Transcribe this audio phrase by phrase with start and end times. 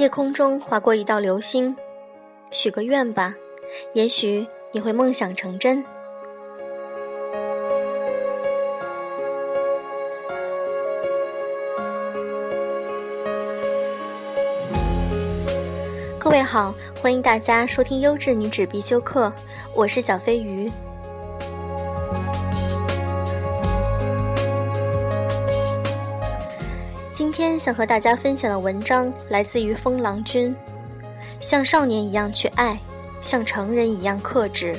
[0.00, 1.76] 夜空中划过一道流星，
[2.50, 3.34] 许个愿吧，
[3.92, 5.84] 也许你会梦想成真。
[16.18, 19.30] 各位好，欢迎大家收听优质女纸必修课，
[19.74, 20.72] 我是小飞鱼。
[27.20, 30.56] 今天想和大家分享的文章来自于风郎君，
[31.38, 32.80] 像少年一样去爱，
[33.20, 34.74] 像成人一样克制。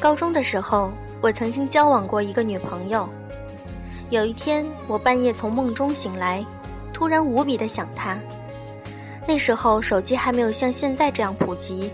[0.00, 3.08] 高中的时候，我曾经交往过一个女朋友。
[4.10, 6.44] 有一天，我半夜从梦中醒来，
[6.92, 8.18] 突然无比的想她。
[9.24, 11.92] 那时候手机还没有像现在这样普及，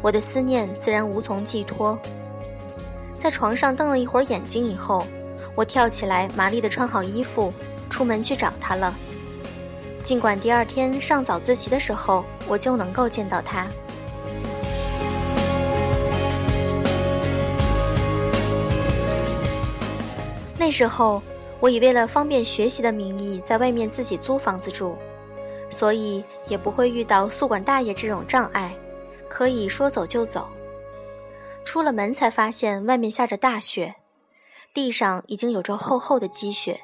[0.00, 2.00] 我的思念自然无从寄托。
[3.18, 5.06] 在床上瞪了一会儿眼睛以后，
[5.54, 7.52] 我跳起来，麻利的穿好衣服，
[7.90, 8.94] 出门去找他了。
[10.04, 13.66] 尽管第二天上早自习的时候，我就能够见到他。
[20.58, 21.20] 那时候，
[21.58, 24.96] 我以为了方便学习的名义，在外面自己租房子住，
[25.70, 28.72] 所以也不会遇到宿管大爷这种障碍，
[29.28, 30.48] 可以说走就走。
[31.66, 33.96] 出了门才发现外面下着大雪，
[34.72, 36.82] 地上已经有着厚厚的积雪，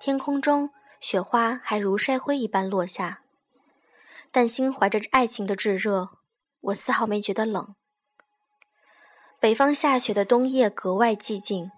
[0.00, 0.70] 天空中
[1.00, 3.22] 雪花还如筛灰一般落下。
[4.32, 6.10] 但心怀着爱情的炙热，
[6.60, 7.76] 我丝毫没觉得冷。
[9.38, 11.70] 北方下雪的冬夜格外寂静。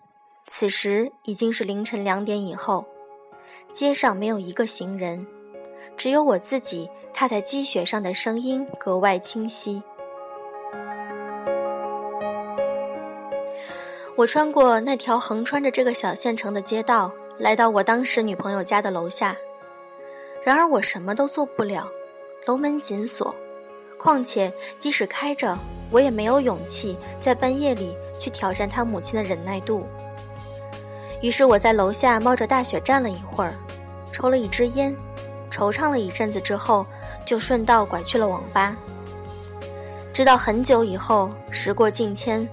[0.46, 2.86] 此时已经是凌晨两点以后，
[3.70, 5.26] 街上没有一个行人，
[5.94, 9.82] 只有我自己踏在积雪上的声音格外清晰。
[14.18, 19.36] 我穿过那条横穿着这个小县城的街道，来到我当时女朋友家的楼下。
[20.42, 21.86] 然而我什么都做不了，
[22.44, 23.32] 楼门紧锁，
[23.96, 25.56] 况且即使开着，
[25.88, 29.86] 我也没有勇气在半夜里去挑战他母亲的忍耐度。
[31.22, 33.54] 于是我在楼下冒着大雪站了一会儿，
[34.10, 34.96] 抽了一支烟，
[35.48, 36.84] 惆怅了一阵子之后，
[37.24, 38.76] 就顺道拐去了网吧。
[40.12, 42.48] 直到很久以后，时过境迁，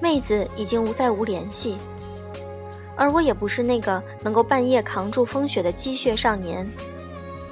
[0.00, 1.76] 妹子已经无再无联系，
[2.96, 6.68] 而我也不是那个能够半夜扛住风雪的积雪少年，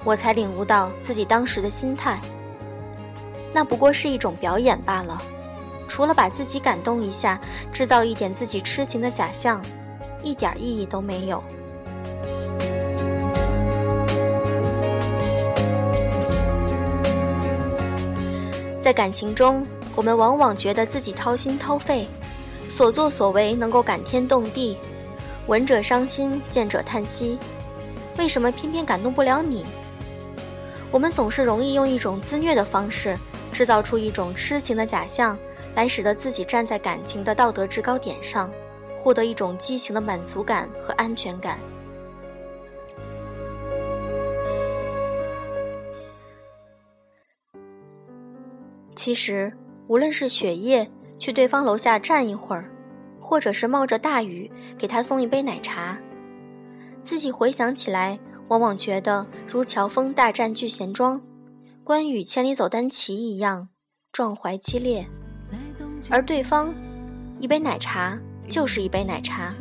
[0.04, 2.20] 我才领悟到自己当时的心态，
[3.52, 5.20] 那不过是一种表演罢了，
[5.88, 7.40] 除了把自己感动一下，
[7.72, 9.60] 制造一点自己痴情的假象。
[10.22, 11.40] 一点意义都没有。
[18.80, 19.64] 在感情中，
[19.94, 22.08] 我们往往觉得自己掏心掏肺，
[22.68, 24.76] 所作所为能够感天动地，
[25.46, 27.38] 闻者伤心，见者叹息。
[28.18, 29.64] 为什么偏偏感动不了你？
[30.90, 33.16] 我们总是容易用一种自虐的方式，
[33.52, 35.38] 制造出一种痴情的假象，
[35.74, 38.50] 来使得自己站在感情的道德制高点上。
[38.98, 41.60] 获得一种畸形的满足感和安全感。
[48.96, 49.52] 其实，
[49.86, 52.70] 无论是血液去对方楼下站一会儿，
[53.20, 55.98] 或者是冒着大雨给他送一杯奶茶，
[57.02, 58.18] 自己回想起来，
[58.48, 61.20] 往往觉得如乔峰大战聚贤庄，
[61.82, 63.68] 关羽千里走单骑一样
[64.12, 65.06] 壮怀激烈，
[66.10, 66.74] 而对方
[67.38, 68.18] 一杯奶茶。
[68.48, 69.52] 就是一杯奶茶，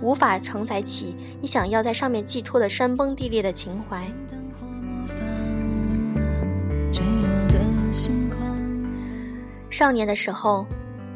[0.00, 4.02] 无法承载起你想要在上面寄托的山崩地裂的情怀。
[9.70, 10.66] 少年的时候，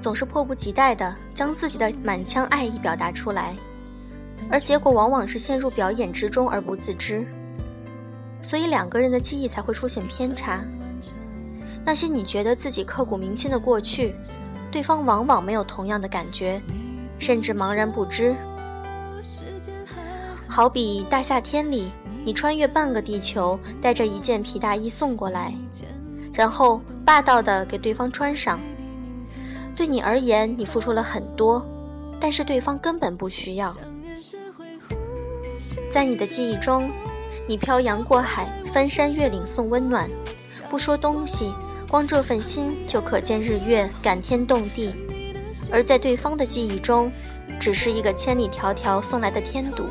[0.07, 3.57] 总是迫不及待地将自己的满腔爱意表达出来，
[4.49, 7.27] 而结果往往是陷入表演之中而不自知，
[8.41, 10.65] 所以两个人的记忆才会出现偏差。
[11.85, 14.15] 那些你觉得自己刻骨铭心的过去，
[14.71, 16.63] 对方往往没有同样的感觉。
[17.19, 18.33] 甚至茫然不知，
[20.47, 21.91] 好比大夏天里，
[22.25, 25.53] 你穿越半个地球，带着一件皮大衣送过来，
[26.33, 28.61] 然后霸道的给对方穿上。
[29.77, 31.65] 对你而言，你付出了很多，
[32.19, 33.77] 但是对方根本不需要。
[35.91, 36.91] 在你的记忆中，
[37.47, 40.09] 你漂洋过海，翻山越岭送温暖，
[40.71, 41.53] 不说东西，
[41.91, 44.95] 光这份心就可见日月，感天动地。
[45.71, 47.13] 而在对方的记忆中，
[47.61, 49.85] 只是一个千里迢迢送来的添堵。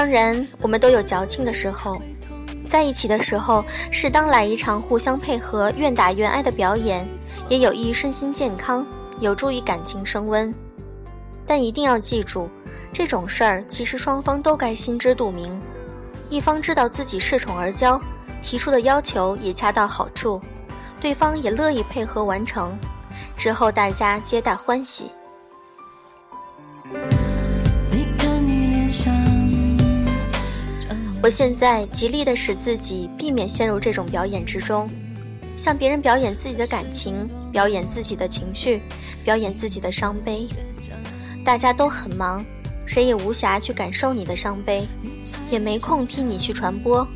[0.00, 2.00] 当然，我们都有矫情的时候，
[2.66, 7.06] 在一起的时候，适当来一场互相配合、愿打愿挨的表演，
[7.50, 8.86] 也有益身心健康，
[9.18, 10.54] 有助于感情升温。
[11.46, 12.48] 但一定要记住，
[12.90, 15.60] 这种事儿其实双方都该心知肚明，
[16.30, 18.00] 一方知道自己恃宠而骄，
[18.40, 20.40] 提出的要求也恰到好处，
[20.98, 22.74] 对方也乐意配合完成，
[23.36, 25.10] 之后大家皆大欢喜。
[31.22, 34.88] 我现在极力的使自己避免陷入这种表演之中，
[35.56, 38.80] 向别人表演自己的感情，表演自己的情绪，
[39.22, 40.46] 表演自己的伤悲。
[41.44, 42.42] 大家都很忙，
[42.86, 44.88] 谁也无暇去感受你的伤悲，
[45.50, 47.06] 也没空替你去传播。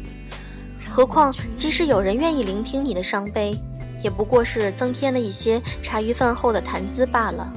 [0.91, 3.59] 何况，即使有人愿意聆听你的伤悲，
[4.03, 7.51] 也不过是增添了一些茶余饭后的谈资罢了。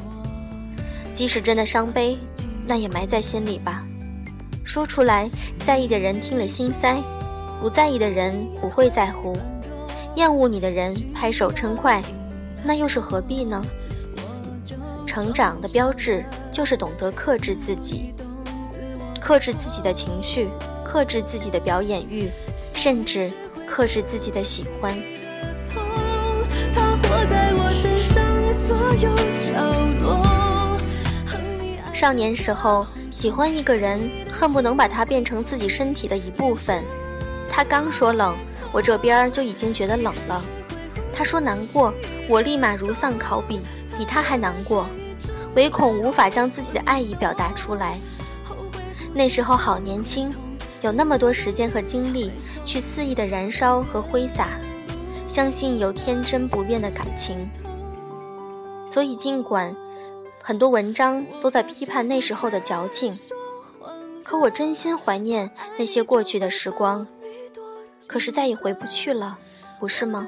[1.11, 2.17] 即使真的伤悲，
[2.65, 3.86] 那也埋在心里吧。
[4.67, 7.01] 说出来，在意的人听了心塞；
[7.61, 9.33] 不在意的人不会在乎；
[10.15, 12.03] 厌恶你的人拍手称快，
[12.65, 13.63] 那又是何必呢？
[15.05, 18.13] 成长的标志就是懂得克制自己，
[19.21, 20.49] 克制自己的情绪，
[20.83, 22.29] 克制自己的表演欲，
[22.75, 23.31] 甚至
[23.65, 24.93] 克制自己的喜欢。
[31.93, 32.85] 少年时候。
[33.17, 36.83] 喜欢一个人，恨不能把他变成自己身体的一部分。
[37.49, 38.35] 他刚说冷，
[38.71, 40.39] 我这边就已经觉得冷了。
[41.11, 41.91] 他说难过，
[42.29, 43.59] 我立马如丧考妣，
[43.97, 44.87] 比他还难过，
[45.55, 47.97] 唯恐无法将自己的爱意表达出来。
[49.15, 50.31] 那时候好年轻，
[50.81, 52.29] 有那么多时间和精力
[52.63, 54.49] 去肆意的燃烧和挥洒，
[55.27, 57.49] 相信有天真不变的感情。
[58.85, 59.75] 所以尽管。
[60.47, 63.13] 很多文章都在批判那时候的矫情，
[64.23, 67.05] 可我真心怀念那些过去的时光。
[68.07, 69.37] 可是再也回不去了，
[69.77, 70.25] 不是吗？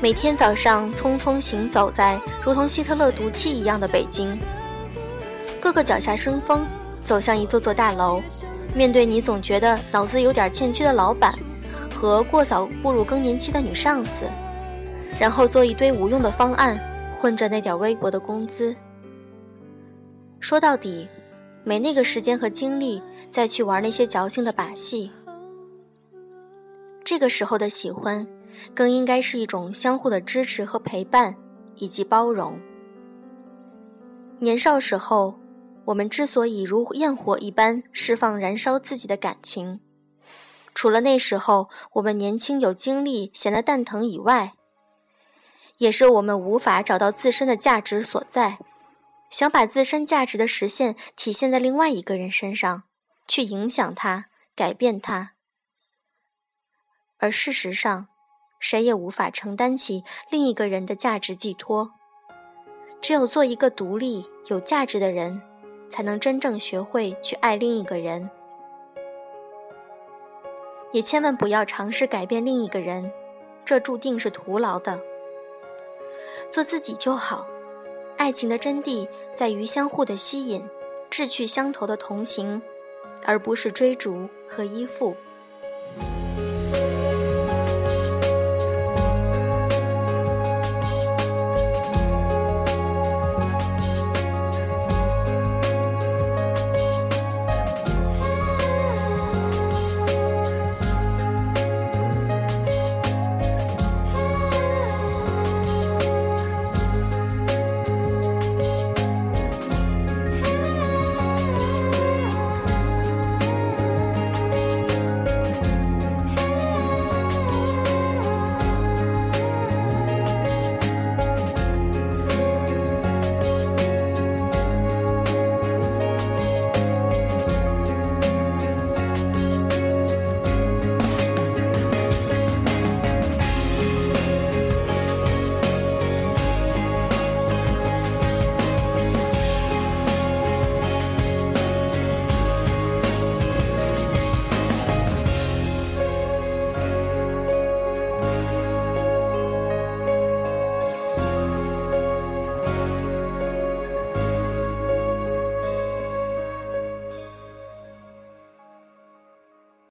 [0.00, 4.36] 每天早上匆匆行走在如同希特勒毒气一样的北京，
[5.60, 6.66] 各个脚下生风，
[7.04, 8.20] 走向一座座大楼。
[8.76, 11.32] 面对你总觉得脑子有点欠缺的老板，
[11.94, 14.26] 和过早步入更年期的女上司，
[15.18, 16.78] 然后做一堆无用的方案，
[17.16, 18.76] 混着那点微薄的工资。
[20.40, 21.08] 说到底，
[21.64, 25.10] 没那个时间和精力再去玩那些矫情的把戏。
[27.02, 28.26] 这个时候的喜欢，
[28.74, 31.34] 更应该是一种相互的支持和陪伴，
[31.76, 32.60] 以及包容。
[34.38, 35.34] 年少时候。
[35.86, 39.80] 我们之所以如焰火一般释放、燃烧自己的感情，
[40.74, 44.54] 除了那时候我们年轻有精力、闲得蛋疼以外，
[45.78, 48.58] 也是我们无法找到自身的价值所在，
[49.30, 52.82] 想把自身价值的实现体现在另外一个人身上，
[53.28, 55.34] 去影响他、改变他。
[57.18, 58.08] 而事实上，
[58.58, 61.92] 谁也无法承担起另一个人的价值寄托。
[63.00, 65.40] 只有做一个独立、有价值的人。
[65.88, 68.30] 才能真正学会去爱另一个人，
[70.92, 73.10] 也千万不要尝试改变另一个人，
[73.64, 75.00] 这注定是徒劳的。
[76.50, 77.46] 做自己就好。
[78.16, 80.64] 爱情的真谛在于相互的吸引，
[81.10, 82.62] 志趣相投的同行，
[83.24, 85.14] 而不是追逐和依附。